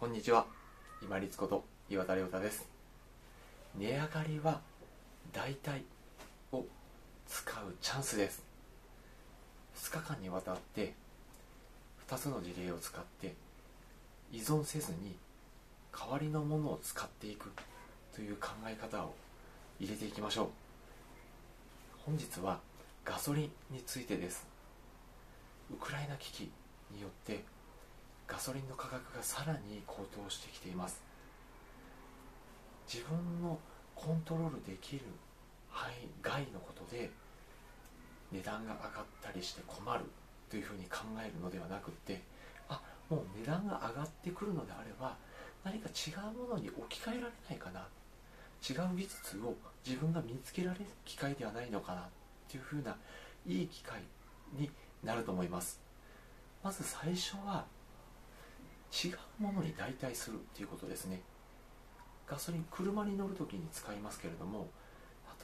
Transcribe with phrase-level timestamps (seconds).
[0.00, 0.46] こんにちは。
[1.02, 2.66] 今立こと岩田亮太です。
[3.76, 4.62] 値上がりは
[5.30, 5.82] 代替
[6.56, 6.64] を
[7.28, 8.42] 使うチャンスです。
[9.76, 10.94] 2日間にわたって
[12.08, 13.34] 2つの事例を使って
[14.32, 15.16] 依存せずに
[15.92, 17.52] 代わりのものを使っていく
[18.14, 19.12] という考え方を
[19.78, 20.48] 入れていきましょう。
[22.06, 22.58] 本日は
[23.04, 24.46] ガソリンについてです。
[25.70, 26.50] ウクライナ危機
[26.90, 27.44] によって
[28.30, 31.02] ガソリンの価格がさらに高騰してきています。
[32.86, 33.58] 自分の
[33.96, 35.02] コントロールできる
[35.68, 37.10] 範囲外のことで
[38.30, 40.04] 値段が上がったりして困る
[40.48, 42.20] というふうに考えるのではなくって
[42.68, 45.16] あもう値段が上がってくるのであれば
[45.64, 47.86] 何か違うものに置き換えられないかな。
[48.62, 49.54] 違う技術を
[49.86, 52.02] 自分が見つけられる機会ではないのかな。
[52.02, 52.04] っ
[52.48, 52.96] ていうふうな
[53.46, 54.02] いい機会
[54.52, 54.70] に
[55.02, 55.80] なると思います。
[56.62, 57.64] まず最初は
[58.92, 61.22] 違うものに代替するっていうことですね。
[62.26, 64.68] ガソリン車に乗る時に使いますけれども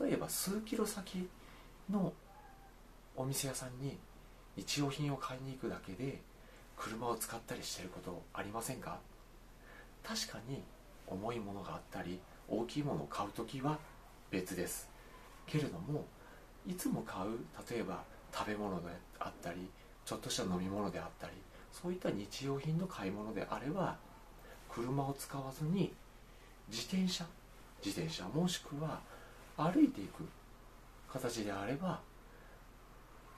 [0.00, 1.28] 例えば数キロ先
[1.90, 2.12] の
[3.16, 3.98] お店屋さんに
[4.56, 6.20] 日用品を買いに行くだけで
[6.76, 8.98] 車を使ったりしてることありませんか？
[10.04, 10.62] 確かに
[11.06, 13.78] 重いものがあったり大きいものを買う時は
[14.30, 14.88] 別です。
[15.46, 16.04] けれども
[16.66, 17.38] いつも買う
[17.70, 18.88] 例えば食べ物で
[19.18, 19.68] あったり
[20.04, 21.32] ちょっとした飲み物であったり
[21.82, 23.96] そういった日用品の買い物であれば
[24.70, 25.92] 車を使わずに
[26.68, 27.26] 自転車
[27.84, 29.00] 自転車もしくは
[29.56, 30.26] 歩いていく
[31.12, 32.00] 形であれば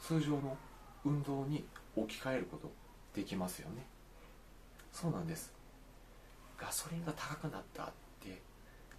[0.01, 0.57] 通常の
[1.05, 1.65] 運動に
[1.97, 2.71] 置き換えること
[3.15, 3.85] できますよね。
[4.93, 5.53] そうなんです。
[6.57, 7.87] ガソリンが高くなったっ
[8.21, 8.41] て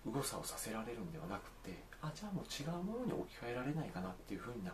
[0.06, 4.72] 右往左往させられるんではなくてあじゃあもう違うものに置き換えられないかなっていうふうな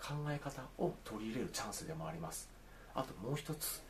[0.00, 2.48] 考え方を取り入れるチャンスでもあります。
[2.94, 3.82] あともう一つ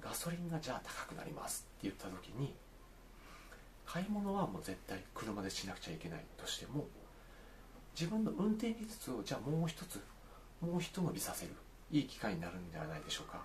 [0.00, 2.54] ガソリンがじゃあ高くなりますって言った時に
[3.86, 6.86] 買い物はもう絶対車でしなくちゃいけないとしても
[7.98, 10.00] 自分の運転技術をじゃあもう一つ
[10.60, 11.52] もう一伸びさせる
[11.90, 13.42] いい機会になるんではないでしょうか。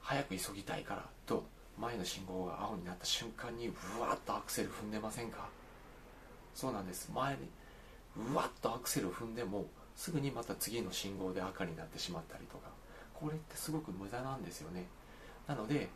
[0.00, 1.44] 早く急ぎたいからと
[1.78, 5.48] 前の信号が青になった瞬間にうわっとアクセル踏んでませんか？
[6.54, 7.10] そうなんです。
[7.14, 7.48] 前に
[8.16, 9.66] うわっとアクセル踏んでも
[9.96, 12.68] すぐにまた次の信号で赤になってしまったりとか。
[13.22, 14.86] これってすごく無駄なんですよね。
[15.46, 15.88] なので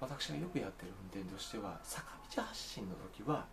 [0.00, 3.44] 私がよくやってる運転としては坂道発進の時は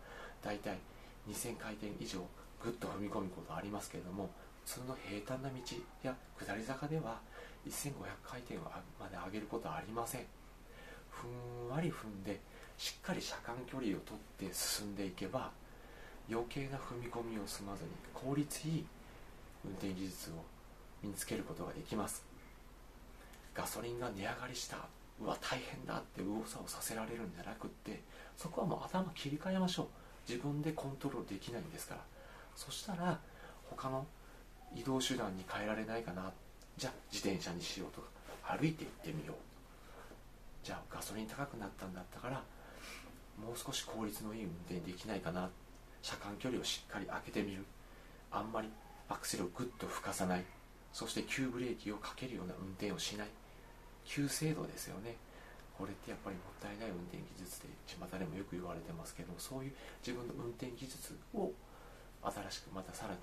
[0.41, 0.79] だいたい
[1.27, 2.25] 2000回転以上
[2.63, 4.29] ぐっと踏み込むことありますけれども
[4.65, 5.55] 普通の平坦な道
[6.01, 7.19] や下り坂では
[7.67, 7.91] 1500
[8.23, 8.57] 回転
[8.99, 10.21] まで上げることはありません。
[11.09, 12.39] ふんわり踏んで
[12.77, 15.51] しっかり車間距離をとって進んでいけば
[16.31, 18.85] 余計な踏み込みを済まずに効率いい
[19.65, 20.33] 運転技術を
[21.03, 22.28] 身につけることができます。
[23.59, 24.77] ガソリンが値上がりした。
[25.21, 28.01] うわ大変だって右往左往させられるんじゃなくって
[28.37, 29.87] そこはもう頭切り替えましょう。
[30.29, 32.01] 自分でコントロールできないんですから。
[32.55, 33.19] そしたら
[33.69, 34.07] 他の
[34.73, 36.31] 移動手段に変えられないかな。
[36.77, 38.07] じゃあ自転車にしようとか。
[38.57, 39.35] 歩いて行ってみよう。
[40.63, 42.41] じゃあガソリン高くなったんだったから
[43.37, 45.49] もう少し効率のいい運転できないかな。
[46.01, 47.65] 車間距離をしっかり空けてみる。
[48.31, 48.69] あんまり
[49.09, 50.45] アクセルをグッと吹かさない。
[50.93, 53.27] そして急ブレーキをかけるような運転をしない。
[54.09, 55.13] 急制度ですよね
[55.77, 59.71] これってやっぱりもったいない運転技術で巷でもよく言われてますけどそういう
[60.01, 61.53] 自分の運転技術を
[62.25, 63.13] 新しくまたさら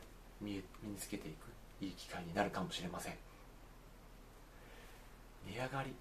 [0.41, 1.51] に身につけていく
[1.85, 3.15] いい機会になるかもしれません
[5.51, 5.95] 値上がりっ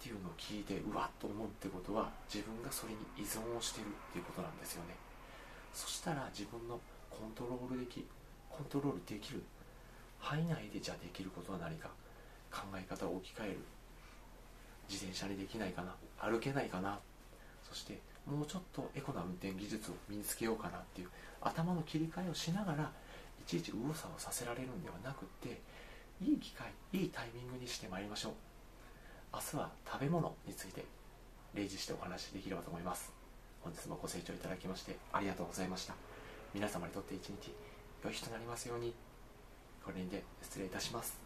[0.00, 4.94] ていうのを聞いてうわっと思うってことは自分がそれに依存をしてるっていうことなんですよね
[5.74, 6.78] そしたら自分の
[7.10, 8.06] コントロールでき
[8.48, 9.42] コントロールできる
[10.18, 11.90] 範囲内でじゃあできることは何か
[12.54, 13.58] 考え方を置き換える。
[14.88, 15.96] 自転車にできないかな。
[16.20, 17.00] 歩けないかな。
[17.68, 21.08] そしてもうちょっとエコな運転技術を身につけようかなっていう
[21.40, 25.60] 頭の切り替えをしながらいちいち右往左往させられるんではなくって
[26.22, 28.32] いい機会いいタイミングにしてまいりましょう。
[29.34, 30.84] 明日は食べ物について
[31.54, 33.12] 例示してお話しできればと思います。
[33.62, 35.94] 本日もご清聴いただきましてありがとうございました。
[36.54, 37.52] 皆様にとって一日
[38.04, 38.94] 良い日となりますように。
[39.84, 41.23] これで失礼いたします。